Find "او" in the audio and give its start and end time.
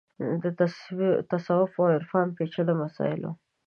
1.81-1.85